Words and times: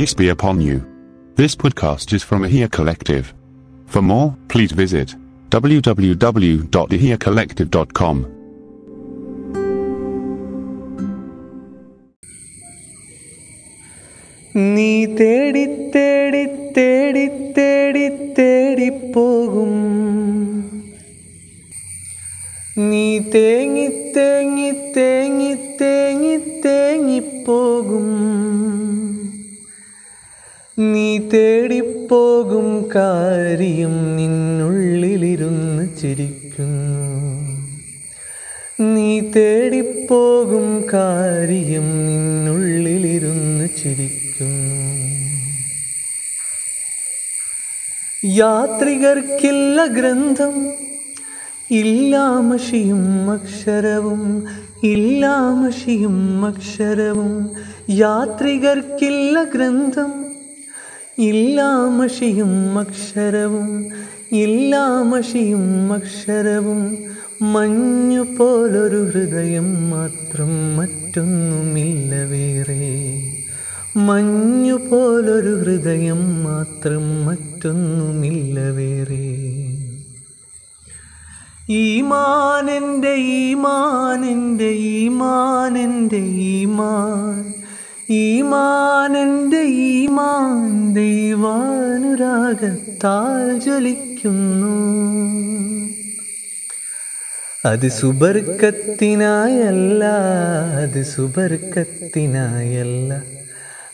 Peace 0.00 0.14
be 0.14 0.28
upon 0.28 0.60
you. 0.60 0.84
This 1.36 1.54
podcast 1.54 2.12
is 2.12 2.22
from 2.22 2.42
Ahia 2.42 2.70
Collective. 2.70 3.32
For 3.86 4.02
more, 4.02 4.36
please 4.48 4.72
visit 4.72 5.14
www.ahiacollective.com. 5.50 8.26
നീ 14.74 14.90
തേടി 15.18 15.64
തേടി 15.94 16.42
തേടി 16.76 17.24
തേടി 17.56 18.04
തേടിപ്പോകും 18.36 19.74
നീ 22.90 23.06
തേങ്ങി 23.34 23.86
തേങ്ങി 24.16 24.70
തേങ്ങി 24.96 25.50
തേങ്ങി 25.80 26.34
തേങ്ങിപ്പോകും 26.64 28.06
നീ 28.49 28.49
തേടിപ്പോകും 31.17 32.89
കാര്യം 32.95 34.17
നിന്നുള്ളിലിരുന്ന് 34.17 35.89
ചിരിക്കുന്നു. 36.01 37.01
നീ 38.79 39.19
തേടിപ്പോകും 39.19 40.83
കാര്യം 40.93 42.07
നിന്നുള്ളിലിരുന്ന് 42.07 43.67
ചിരിക്കുന്നു. 43.83 44.81
യാത്രികർക്കില്ല 48.25 49.85
ഗ്രന്ഥം 49.85 50.71
ഇല്ലാമഷിയും 51.71 53.31
അക്ഷരവും 53.31 54.45
ഇല്ലാമഷിയും 54.83 56.45
അക്ഷരവും. 56.45 57.51
യാത്രികർക്കില്ല 57.89 59.43
ഗ്രന്ഥം 59.43 60.20
ഇല്ലാമഷിയും 61.19 62.79
അക്ഷരവും 62.79 63.89
ഇല്ലാമഷിയും 64.31 65.93
അക്ഷരവും 65.93 66.97
മഞ്ഞു 67.41 68.21
പോലൊരു 68.21 69.09
ഹൃദയം 69.09 69.89
മാത്രം 69.89 70.77
മറ്റൊന്നുമില്ല 70.77 72.23
വേറെ. 72.23 73.21
മഞ്ഞു 73.95 74.73
പോലൊരു 74.73 75.59
ഹൃദയം 75.59 76.43
മാത്രം 76.43 77.25
മറ്റൊന്നുമില്ല 77.25 78.59
വേറെ. 78.59 79.47
ഈമാനെന്റെ 81.69 83.13
ഈമാനെന്റെ 83.13 84.69
ഈമാനെന്റെ 84.69 86.17
ഈമാൻ 86.17 87.50
ഈമാനെന്റെ 88.11 89.59
ഈമാൻ 89.59 90.93
ദൈവാനുരാഗത്താൽ 90.93 93.59
ജ്വലിക്കുന്നു. 93.59 94.91
അത് 97.65 97.89
സുബർക്കത്തിനായല്ല 97.89 100.05
അത് 100.81 101.03
സുബർക്കത്തിനായല്ല. 101.03 103.23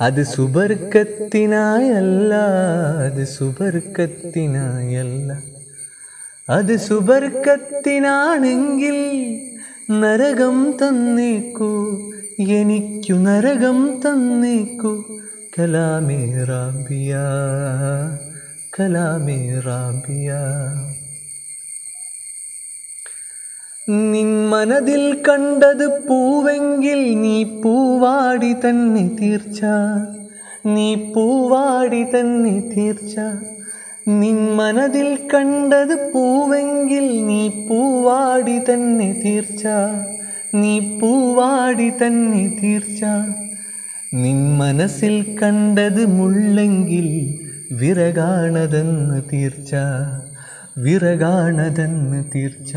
അത് 0.00 0.24
സുബർക്കത്തിനായല്ല 0.24 2.34
അത് 3.06 3.24
സുബർക്കത്തിനായല്ല. 3.24 5.38
അത് 6.50 6.76
സുബർക്കത്തിനാണെങ്കിൽ 6.76 9.00
നരകം 9.90 10.76
തന്നേക്കൂ 10.82 12.00
എനിക്കു 12.40 13.12
നരകം 13.12 14.00
തന്നേക്കു. 14.06 15.18
കലാമേ 15.58 16.44
റാബിയ 16.44 17.16
കലാമേ 18.80 19.60
റാബിയ. 19.66 20.34
നിൻ 23.88 24.50
മനതിൽ 24.50 25.22
കണ്ടത് 25.28 26.08
പൂവെങ്കിൽ 26.08 27.20
നീ 27.20 27.44
പൂവാടി 27.44 28.52
തന്നെ 28.52 29.16
തീർച്ച. 29.22 29.60
നീ 30.66 30.94
പൂവാടി 30.94 32.02
തന്നെ 32.02 32.72
തീർച്ച. 32.76 33.16
നിൻ 34.08 34.56
മനതിൽ 34.56 35.28
കണ്ടത് 35.34 36.12
പൂവെങ്കിൽ 36.12 37.26
നീ 37.26 37.48
പൂവാടി 37.48 38.58
തന്നെ 38.58 39.22
തീർച്ച. 39.24 39.66
നീ 40.54 40.98
പൂവാടി 40.98 41.90
തന്നെ 41.90 42.58
തീർച്ച. 42.62 43.04
നിൻ 44.14 44.58
മനസ്സിൽ 44.58 45.36
കണ്ടത് 45.42 46.06
മുള്ളെങ്കിൽ 46.06 47.38
വിറകാണതെന്ന് 47.74 49.22
തീർച്ച. 49.32 49.74
വിറകാണതെന്ന് 50.78 52.24
തീർച്ച. 52.34 52.72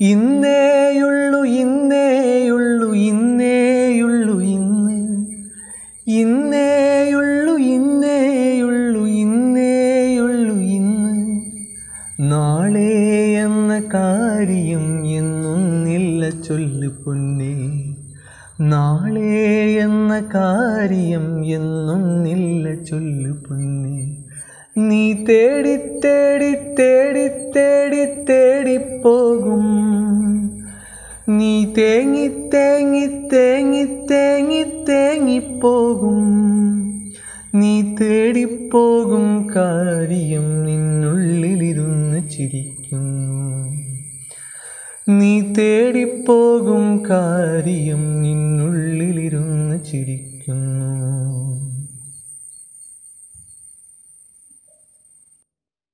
ഇന്നേയുള്ളു 0.00 1.44
ഇന്നേയുള്ളു 1.44 2.92
ഇന്നേയുള്ളു 2.94 4.40
ഇന്ന്. 4.40 5.26
ഇന്നേയുള്ളു 6.06 7.52
ഇന്നേയുള്ളു 7.52 9.00
ഇന്നേയുള്ളു 9.00 10.54
ഇന്ന്. 10.54 11.42
നാളെ 12.20 12.90
എന്ന 13.44 13.82
കാര്യം 13.94 15.01
എന്നൊന്നില്ല 15.22 16.30
ചൊല്ലു 16.30 16.88
പൊന്നേ. 16.88 17.54
നാളെ 18.60 19.74
എന്ന 19.74 20.30
കാര്യം 20.34 21.44
എന്നൊന്നില്ല 21.44 22.84
ചൊല്ലു 22.84 23.32
പൊന്നേ. 23.32 24.16
നീ 24.78 25.12
തേടി 25.12 25.76
തേടി 25.76 26.54
തേടി 26.54 27.28
തേടി 27.28 28.22
തേടിപ്പോകും 28.22 29.64
നീ 31.28 31.64
തേങ്ങി 31.64 32.28
തേങ്ങി 32.28 33.06
തേങ്ങി 33.06 33.84
തേങ്ങി 33.84 34.62
തേങ്ങിപ്പോകും 34.88 36.20
നീ 37.54 37.94
തേടിപ്പോകും 37.94 39.48
കാര്യം 39.56 40.66
നിന്നുള്ളിലിരുന്ന് 40.66 42.30
ചിരിക്കുന്നു. 42.30 44.01
നീ 45.08 45.40
തേടിപ്പോകും 45.58 47.04
കാര്യം 47.10 48.22
നിന്നുള്ളിലിരുന്ന് 48.22 49.84
ചിരിക്കുന്നു. 49.84 51.11